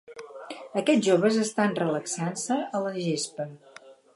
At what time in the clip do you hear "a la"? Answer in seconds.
2.79-2.95